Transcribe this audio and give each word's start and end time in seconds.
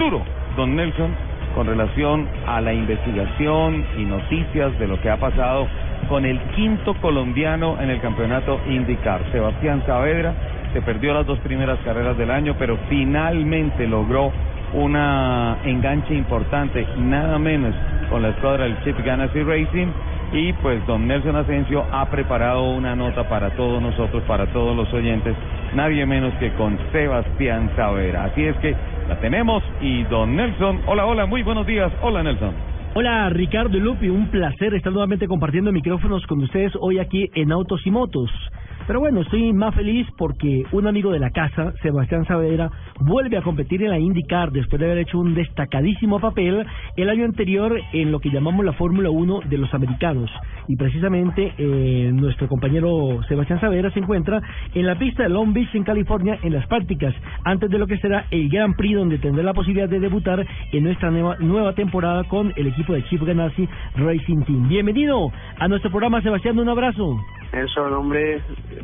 Duro, 0.00 0.22
don 0.56 0.76
Nelson, 0.76 1.14
con 1.54 1.66
relación 1.66 2.26
a 2.46 2.62
la 2.62 2.72
investigación 2.72 3.84
y 3.98 4.04
noticias 4.06 4.78
de 4.78 4.88
lo 4.88 4.98
que 5.02 5.10
ha 5.10 5.18
pasado 5.18 5.68
con 6.08 6.24
el 6.24 6.40
quinto 6.56 6.94
colombiano 7.02 7.76
en 7.78 7.90
el 7.90 8.00
campeonato 8.00 8.58
IndyCar. 8.66 9.20
Sebastián 9.30 9.82
Saavedra 9.84 10.32
se 10.72 10.80
perdió 10.80 11.12
las 11.12 11.26
dos 11.26 11.38
primeras 11.40 11.78
carreras 11.80 12.16
del 12.16 12.30
año, 12.30 12.56
pero 12.58 12.78
finalmente 12.88 13.86
logró 13.86 14.32
una 14.72 15.58
enganche 15.66 16.14
importante, 16.14 16.86
nada 16.96 17.38
menos 17.38 17.74
con 18.08 18.22
la 18.22 18.30
escuadra 18.30 18.64
del 18.64 18.82
Chip 18.82 18.98
Ganassi 19.04 19.42
Racing 19.42 19.88
y 20.32 20.54
pues 20.54 20.84
don 20.86 21.06
Nelson 21.08 21.36
Asensio 21.36 21.84
ha 21.92 22.06
preparado 22.06 22.70
una 22.70 22.96
nota 22.96 23.28
para 23.28 23.50
todos 23.50 23.82
nosotros, 23.82 24.22
para 24.22 24.46
todos 24.46 24.74
los 24.74 24.90
oyentes, 24.94 25.34
nadie 25.74 26.06
menos 26.06 26.32
que 26.40 26.52
con 26.54 26.78
Sebastián 26.90 27.70
Savera. 27.76 28.24
Así 28.24 28.44
es 28.44 28.56
que 28.56 28.74
la 29.10 29.18
tenemos 29.18 29.60
y 29.80 30.04
don 30.04 30.36
Nelson, 30.36 30.82
hola, 30.86 31.04
hola, 31.04 31.26
muy 31.26 31.42
buenos 31.42 31.66
días, 31.66 31.92
hola 32.00 32.22
Nelson. 32.22 32.54
Hola 32.94 33.28
Ricardo 33.28 33.76
y 33.76 33.80
Lupi, 33.80 34.08
un 34.08 34.28
placer 34.28 34.72
estar 34.72 34.92
nuevamente 34.92 35.26
compartiendo 35.26 35.72
micrófonos 35.72 36.24
con 36.28 36.40
ustedes 36.42 36.72
hoy 36.78 37.00
aquí 37.00 37.28
en 37.34 37.50
Autos 37.50 37.84
y 37.84 37.90
Motos. 37.90 38.30
Pero 38.86 39.00
bueno, 39.00 39.20
estoy 39.22 39.52
más 39.52 39.74
feliz 39.74 40.06
porque 40.16 40.62
un 40.70 40.86
amigo 40.86 41.10
de 41.10 41.18
la 41.18 41.30
casa, 41.30 41.72
Sebastián 41.82 42.24
Saavedra, 42.24 42.70
vuelve 43.00 43.36
a 43.36 43.42
competir 43.42 43.82
en 43.82 43.90
la 43.90 43.98
IndyCar 43.98 44.52
después 44.52 44.78
de 44.78 44.86
haber 44.86 44.98
hecho 44.98 45.18
un 45.18 45.34
destacadísimo 45.34 46.20
papel 46.20 46.64
el 46.96 47.08
año 47.08 47.24
anterior 47.24 47.80
en 47.92 48.12
lo 48.12 48.20
que 48.20 48.30
llamamos 48.30 48.64
la 48.64 48.74
Fórmula 48.74 49.10
1 49.10 49.40
de 49.48 49.58
los 49.58 49.74
americanos. 49.74 50.30
Y 50.70 50.76
precisamente 50.76 51.52
eh, 51.58 52.12
nuestro 52.14 52.46
compañero 52.46 53.18
Sebastián 53.26 53.60
Saavedra 53.60 53.90
se 53.90 53.98
encuentra 53.98 54.40
en 54.72 54.86
la 54.86 54.96
pista 54.96 55.24
de 55.24 55.28
Long 55.28 55.52
Beach, 55.52 55.74
en 55.74 55.82
California, 55.82 56.38
en 56.44 56.52
las 56.52 56.64
prácticas, 56.68 57.12
antes 57.42 57.68
de 57.70 57.76
lo 57.76 57.88
que 57.88 57.98
será 57.98 58.26
el 58.30 58.48
Grand 58.48 58.76
Prix, 58.76 58.94
donde 58.94 59.18
tendrá 59.18 59.42
la 59.42 59.52
posibilidad 59.52 59.88
de 59.88 59.98
debutar 59.98 60.46
en 60.70 60.84
nuestra 60.84 61.10
nueva, 61.10 61.36
nueva 61.40 61.72
temporada 61.72 62.22
con 62.22 62.52
el 62.54 62.68
equipo 62.68 62.92
de 62.92 63.02
Chip 63.06 63.20
Ganassi 63.20 63.68
Racing 63.96 64.44
Team. 64.44 64.68
Bienvenido 64.68 65.32
a 65.58 65.66
nuestro 65.66 65.90
programa, 65.90 66.22
Sebastián, 66.22 66.56
un 66.56 66.68
abrazo. 66.68 67.18
Eso, 67.52 67.88
nombre 67.90 68.40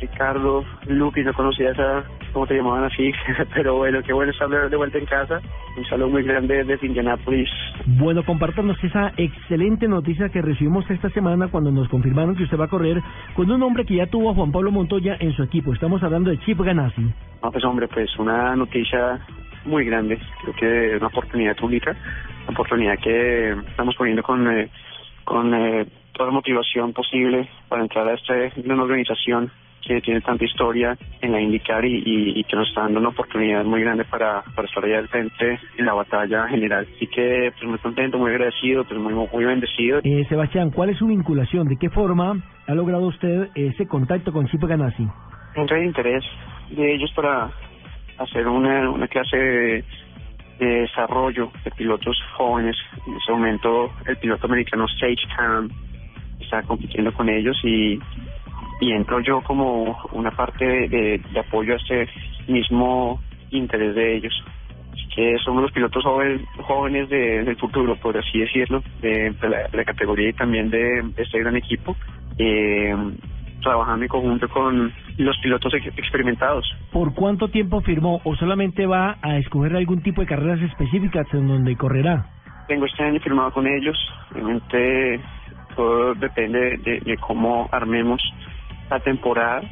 Ricardo, 0.00 0.64
Lupi, 0.86 1.22
no 1.22 1.32
conocía 1.32 1.70
esa, 1.70 2.04
cómo 2.32 2.46
te 2.46 2.56
llamaban 2.56 2.84
así, 2.84 3.10
pero 3.54 3.76
bueno, 3.76 4.02
qué 4.02 4.12
bueno 4.12 4.32
estar 4.32 4.48
de 4.48 4.76
vuelta 4.76 4.98
en 4.98 5.06
casa. 5.06 5.40
Un 5.76 5.84
saludo 5.86 6.10
muy 6.10 6.22
grande 6.24 6.62
desde 6.64 6.86
Indianapolis. 6.86 7.48
Bueno, 7.86 8.22
compártanos 8.24 8.76
esa 8.84 9.12
excelente 9.16 9.88
noticia 9.88 10.28
que 10.28 10.42
recibimos 10.42 10.88
esta 10.90 11.08
semana 11.10 11.48
cuando 11.48 11.70
nos 11.70 11.88
confirmaron 11.88 12.36
que 12.36 12.42
usted 12.42 12.58
va 12.58 12.66
a 12.66 12.68
correr 12.68 13.00
con 13.34 13.50
un 13.50 13.62
hombre 13.62 13.86
que 13.86 13.96
ya 13.96 14.06
tuvo 14.06 14.30
a 14.30 14.34
Juan 14.34 14.52
Pablo 14.52 14.70
Montoya 14.70 15.16
en 15.20 15.32
su 15.32 15.42
equipo. 15.42 15.72
Estamos 15.72 16.02
hablando 16.02 16.30
de 16.30 16.38
Chip 16.40 16.60
Ganassi. 16.60 17.02
No, 17.42 17.50
pues 17.50 17.64
hombre, 17.64 17.88
pues 17.88 18.10
una 18.18 18.54
noticia 18.56 19.20
muy 19.64 19.86
grande, 19.86 20.18
creo 20.42 20.54
que 20.54 20.96
una 20.96 21.06
oportunidad 21.06 21.56
única, 21.62 21.96
una 22.42 22.52
oportunidad 22.52 22.98
que 22.98 23.52
estamos 23.68 23.94
poniendo 23.96 24.22
con, 24.22 24.50
eh, 24.50 24.70
con 25.24 25.54
eh, 25.54 25.86
toda 26.12 26.28
la 26.28 26.34
motivación 26.34 26.92
posible 26.92 27.48
para 27.68 27.82
entrar 27.82 28.08
a 28.08 28.14
esta 28.14 28.34
una 28.64 28.82
organización 28.82 29.50
que 29.86 30.00
tiene 30.00 30.20
tanta 30.20 30.44
historia 30.44 30.96
en 31.20 31.32
la 31.32 31.40
IndyCar 31.40 31.84
y, 31.84 32.02
y, 32.04 32.44
que 32.44 32.56
nos 32.56 32.68
está 32.68 32.82
dando 32.82 33.00
una 33.00 33.08
oportunidad 33.08 33.64
muy 33.64 33.80
grande 33.80 34.04
para, 34.04 34.42
para 34.54 34.68
estar 34.68 34.84
allá 34.84 34.98
al 34.98 35.08
frente 35.08 35.58
en 35.78 35.86
la 35.86 35.94
batalla 35.94 36.48
general. 36.48 36.86
Así 36.96 37.06
que 37.06 37.52
pues 37.56 37.68
muy 37.68 37.78
contento, 37.78 38.18
muy 38.18 38.30
agradecido, 38.30 38.84
pues 38.84 39.00
muy, 39.00 39.14
muy 39.14 39.44
bendecido. 39.44 40.00
Eh, 40.04 40.24
Sebastián, 40.28 40.70
¿cuál 40.70 40.90
es 40.90 40.98
su 40.98 41.06
vinculación? 41.06 41.66
¿De 41.66 41.76
qué 41.76 41.90
forma 41.90 42.36
ha 42.66 42.74
logrado 42.74 43.06
usted 43.06 43.48
ese 43.54 43.86
contacto 43.86 44.32
con 44.32 44.46
Chip 44.48 44.62
Ganassi? 44.62 45.06
Un 45.56 45.66
gran 45.66 45.84
interés 45.84 46.24
de 46.70 46.94
ellos 46.94 47.10
para 47.16 47.50
hacer 48.18 48.46
una, 48.46 48.90
una 48.90 49.08
clase 49.08 49.36
de, 49.36 49.84
de 50.58 50.66
desarrollo 50.82 51.50
de 51.64 51.70
pilotos 51.72 52.16
jóvenes. 52.36 52.76
En 53.06 53.16
ese 53.16 53.32
momento 53.32 53.90
el 54.06 54.16
piloto 54.18 54.46
americano 54.46 54.86
Sage 54.86 55.26
Cam 55.36 55.68
está 56.40 56.62
compitiendo 56.62 57.12
con 57.12 57.28
ellos 57.28 57.58
y, 57.64 57.98
y 58.80 58.92
entro 58.92 59.20
yo 59.20 59.40
como 59.42 59.96
una 60.12 60.30
parte 60.30 60.64
de, 60.64 61.20
de, 61.32 61.40
apoyo 61.40 61.74
a 61.74 61.76
este 61.76 62.08
mismo 62.48 63.20
interés 63.50 63.94
de 63.94 64.16
ellos. 64.16 64.44
Que 65.14 65.36
somos 65.44 65.62
los 65.62 65.72
pilotos 65.72 66.04
jóvenes, 66.04 66.42
jóvenes 66.58 67.08
de, 67.08 67.44
del 67.44 67.56
futuro, 67.56 67.96
por 67.96 68.16
así 68.16 68.38
decirlo, 68.38 68.82
de, 69.00 69.34
la, 69.72 69.84
categoría 69.84 70.28
y 70.28 70.32
también 70.32 70.70
de, 70.70 71.04
este 71.16 71.40
gran 71.40 71.56
equipo. 71.56 71.96
Eh, 72.38 72.94
trabajando 73.60 74.04
en 74.04 74.08
conjunto 74.08 74.48
con 74.48 74.92
los 75.18 75.38
pilotos 75.38 75.72
experimentados. 75.74 76.64
¿Por 76.92 77.14
cuánto 77.14 77.48
tiempo 77.48 77.80
firmó 77.82 78.20
o 78.24 78.34
solamente 78.36 78.86
va 78.86 79.18
a 79.22 79.36
escoger 79.36 79.76
algún 79.76 80.02
tipo 80.02 80.20
de 80.22 80.26
carreras 80.26 80.60
específicas 80.62 81.26
en 81.32 81.46
donde 81.46 81.76
correrá? 81.76 82.26
Tengo 82.68 82.86
este 82.86 83.02
año 83.02 83.20
firmado 83.20 83.52
con 83.52 83.66
ellos. 83.66 83.96
Realmente 84.30 85.20
todo 85.80 86.14
depende 86.14 86.76
de, 86.76 87.16
cómo 87.16 87.66
armemos 87.72 88.20
la 88.90 89.00
temporada. 89.00 89.62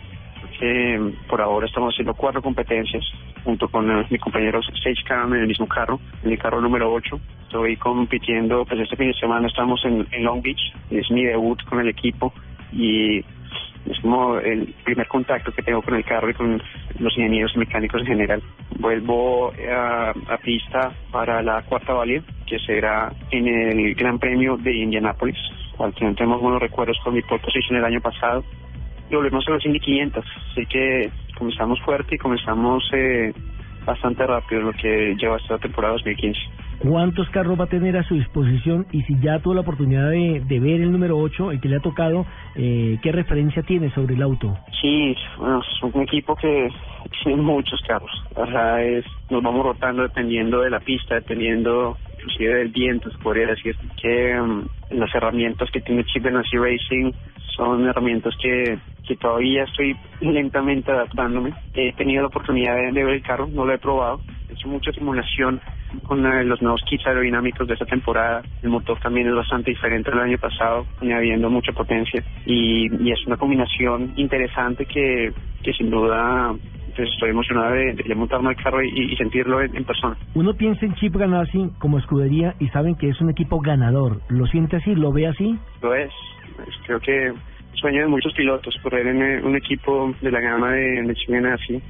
que 0.58 1.12
por 1.28 1.40
ahora 1.40 1.66
estamos 1.66 1.92
haciendo 1.92 2.14
cuatro 2.14 2.40
competencias 2.40 3.04
junto 3.44 3.68
con 3.68 3.90
eh, 3.90 4.06
mi 4.10 4.18
compañero 4.18 4.60
Sage 4.62 5.04
Cam 5.06 5.34
en 5.34 5.42
el 5.42 5.46
mismo 5.46 5.68
carro, 5.68 6.00
en 6.24 6.32
el 6.32 6.38
carro 6.38 6.60
número 6.60 6.92
8. 6.92 7.20
Estoy 7.42 7.76
compitiendo, 7.76 8.64
pues 8.64 8.80
este 8.80 8.96
fin 8.96 9.08
de 9.08 9.14
semana 9.14 9.46
estamos 9.48 9.84
en, 9.84 10.06
Long 10.24 10.42
Beach, 10.42 10.60
es 10.90 11.10
mi 11.10 11.24
debut 11.24 11.62
con 11.64 11.80
el 11.80 11.88
equipo 11.88 12.32
y 12.72 13.18
es 13.18 14.00
como 14.02 14.38
el 14.38 14.74
primer 14.84 15.06
contacto 15.08 15.52
que 15.52 15.62
tengo 15.62 15.82
con 15.82 15.94
el 15.94 16.04
carro 16.04 16.30
y 16.30 16.34
con 16.34 16.62
los 16.98 17.16
ingenieros 17.18 17.56
mecánicos 17.56 18.00
en 18.00 18.06
general. 18.06 18.42
Vuelvo 18.78 19.52
a, 19.70 20.10
a 20.10 20.38
pista 20.38 20.92
para 21.12 21.42
la 21.42 21.62
cuarta 21.62 21.92
válida, 21.92 22.22
que 22.46 22.58
será 22.60 23.12
en 23.30 23.46
el 23.46 23.94
Gran 23.94 24.18
Premio 24.18 24.56
de 24.56 24.74
Indianápolis, 24.74 25.38
al 25.78 25.94
tenemos 25.94 26.40
buenos 26.40 26.60
recuerdos 26.60 26.98
con 27.04 27.14
mi 27.14 27.22
pole 27.22 27.40
position 27.40 27.78
el 27.78 27.84
año 27.84 28.00
pasado. 28.00 28.44
Y 29.10 29.14
volvemos 29.14 29.46
a 29.48 29.52
los 29.52 29.64
Indy 29.64 29.80
500, 29.80 30.24
así 30.50 30.66
que 30.66 31.10
comenzamos 31.36 31.80
fuerte 31.80 32.16
y 32.16 32.18
comenzamos 32.18 32.84
eh, 32.92 33.32
bastante 33.86 34.26
rápido 34.26 34.60
lo 34.62 34.72
que 34.72 35.14
lleva 35.16 35.38
esta 35.38 35.58
temporada 35.58 35.94
2015. 35.94 36.38
¿Cuántos 36.80 37.28
carros 37.30 37.58
va 37.58 37.64
a 37.64 37.68
tener 37.68 37.96
a 37.96 38.04
su 38.04 38.14
disposición? 38.14 38.86
Y 38.92 39.02
si 39.02 39.18
ya 39.20 39.40
tuvo 39.40 39.54
la 39.54 39.62
oportunidad 39.62 40.10
de, 40.10 40.42
de 40.46 40.60
ver 40.60 40.80
el 40.80 40.92
número 40.92 41.18
8, 41.18 41.52
el 41.52 41.60
que 41.60 41.68
le 41.68 41.76
ha 41.76 41.80
tocado, 41.80 42.24
eh, 42.54 42.98
¿qué 43.02 43.10
referencia 43.10 43.62
tiene 43.62 43.90
sobre 43.90 44.14
el 44.14 44.22
auto? 44.22 44.56
Sí, 44.80 45.16
bueno, 45.38 45.60
es 45.60 45.82
un 45.82 46.02
equipo 46.02 46.36
que 46.36 46.68
tiene 47.24 47.42
muchos 47.42 47.80
carros. 47.82 48.10
O 48.36 48.46
sea, 48.46 48.82
es, 48.82 49.04
nos 49.28 49.42
vamos 49.42 49.64
rotando 49.64 50.02
dependiendo 50.02 50.60
de 50.60 50.70
la 50.70 50.78
pista, 50.78 51.16
dependiendo 51.16 51.96
inclusive 52.28 52.58
del 52.58 52.68
viento, 52.68 53.10
se 53.10 53.18
podría 53.18 53.46
decir 53.46 53.74
que 54.00 54.38
um, 54.40 54.66
las 54.90 55.14
herramientas 55.14 55.70
que 55.70 55.80
tiene 55.80 56.04
Chip 56.04 56.24
Ganassi 56.24 56.56
Racing 56.56 57.12
son 57.56 57.88
herramientas 57.88 58.34
que, 58.40 58.78
que 59.06 59.16
todavía 59.16 59.64
estoy 59.64 59.96
lentamente 60.20 60.92
adaptándome. 60.92 61.52
He 61.74 61.92
tenido 61.94 62.22
la 62.22 62.28
oportunidad 62.28 62.74
de, 62.76 63.04
ver 63.04 63.14
el 63.14 63.22
carro, 63.22 63.48
no 63.48 63.64
lo 63.64 63.72
he 63.72 63.78
probado. 63.78 64.20
He 64.48 64.52
hecho 64.52 64.68
mucha 64.68 64.92
simulación 64.92 65.60
con 66.06 66.24
eh, 66.24 66.44
los 66.44 66.62
nuevos 66.62 66.82
kits 66.88 67.06
aerodinámicos 67.06 67.66
de 67.66 67.74
esta 67.74 67.86
temporada. 67.86 68.42
El 68.62 68.70
motor 68.70 68.98
también 69.00 69.26
es 69.26 69.34
bastante 69.34 69.70
diferente 69.70 70.10
al 70.10 70.20
año 70.20 70.38
pasado, 70.38 70.86
añadiendo 71.00 71.50
mucha 71.50 71.72
potencia. 71.72 72.22
Y, 72.46 72.86
y 73.02 73.10
es 73.10 73.26
una 73.26 73.36
combinación 73.36 74.12
interesante 74.16 74.86
que, 74.86 75.32
que 75.62 75.72
sin 75.72 75.90
duda 75.90 76.54
pues 76.98 77.10
estoy 77.12 77.30
emocionado 77.30 77.74
de, 77.74 77.92
de 77.92 78.14
montarme 78.16 78.48
al 78.48 78.56
carro 78.56 78.82
y, 78.82 79.14
sentirlo 79.16 79.62
en, 79.62 79.84
persona. 79.84 80.16
Uno 80.34 80.54
piensa 80.54 80.84
en 80.84 80.94
Chip 80.96 81.14
Ganassi 81.14 81.70
como 81.78 81.96
escudería 81.96 82.56
y 82.58 82.66
saben 82.70 82.96
que 82.96 83.08
es 83.08 83.20
un 83.20 83.30
equipo 83.30 83.60
ganador. 83.60 84.20
¿Lo 84.28 84.46
siente 84.48 84.78
así? 84.78 84.96
¿Lo 84.96 85.12
ve 85.12 85.28
así? 85.28 85.56
Lo 85.80 85.94
es. 85.94 86.10
Creo 86.86 86.98
que 86.98 87.32
sueño 87.74 88.00
de 88.00 88.08
muchos 88.08 88.34
pilotos 88.34 88.76
correr 88.82 89.06
en 89.06 89.22
eh, 89.22 89.40
un 89.44 89.54
equipo 89.54 90.12
de 90.20 90.32
la 90.32 90.40
gama 90.40 90.72
de, 90.72 91.02
de 91.02 91.14
Chip 91.14 91.30
Ganassi. 91.30 91.80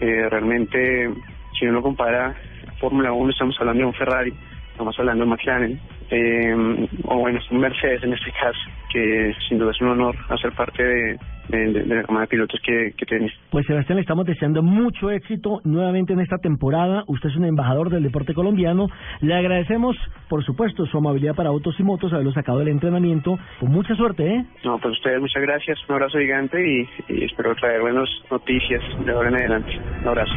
Eh, 0.00 0.28
realmente, 0.28 1.10
si 1.58 1.64
uno 1.64 1.80
compara 1.80 2.34
Fórmula 2.78 3.12
1, 3.12 3.30
estamos 3.30 3.56
hablando 3.58 3.80
de 3.80 3.86
un 3.86 3.94
Ferrari, 3.94 4.34
estamos 4.72 4.94
hablando 4.98 5.24
de 5.24 5.30
McLaren, 5.30 5.80
eh, 6.10 6.86
o 7.04 7.16
bueno, 7.16 7.40
un 7.50 7.60
Mercedes 7.60 8.02
en 8.02 8.12
este 8.12 8.30
caso, 8.32 8.60
que 8.92 9.32
sin 9.48 9.58
duda 9.58 9.70
es 9.70 9.80
un 9.80 9.88
honor 9.88 10.14
hacer 10.28 10.52
parte 10.52 10.84
de, 10.84 11.18
de, 11.54 11.86
la 11.86 12.02
gama 12.02 12.22
de 12.22 12.26
pilotos 12.26 12.60
que, 12.64 12.92
que 12.96 13.06
tiene. 13.06 13.32
Pues 13.50 13.66
Sebastián, 13.66 13.96
le 13.96 14.02
estamos 14.02 14.26
deseando 14.26 14.62
mucho 14.62 15.10
éxito 15.10 15.60
nuevamente 15.64 16.12
en 16.12 16.20
esta 16.20 16.38
temporada. 16.38 17.04
Usted 17.06 17.30
es 17.30 17.36
un 17.36 17.44
embajador 17.44 17.90
del 17.90 18.02
deporte 18.02 18.34
colombiano. 18.34 18.88
Le 19.20 19.34
agradecemos, 19.34 19.96
por 20.28 20.44
supuesto, 20.44 20.86
su 20.86 20.98
amabilidad 20.98 21.34
para 21.34 21.50
autos 21.50 21.78
y 21.78 21.82
motos, 21.82 22.12
haberlo 22.12 22.32
sacado 22.32 22.58
del 22.58 22.68
entrenamiento. 22.68 23.38
Con 23.60 23.70
mucha 23.70 23.94
suerte, 23.94 24.26
¿eh? 24.26 24.44
No, 24.64 24.78
pues 24.78 24.94
ustedes 24.94 25.20
muchas 25.20 25.42
gracias, 25.42 25.78
un 25.88 25.94
abrazo 25.94 26.18
gigante 26.18 26.58
y, 26.66 26.88
y 27.08 27.24
espero 27.24 27.54
traer 27.56 27.80
buenas 27.80 28.08
noticias 28.30 28.82
de 29.04 29.12
ahora 29.12 29.28
en 29.28 29.36
adelante. 29.36 29.78
Un 30.02 30.08
abrazo. 30.08 30.32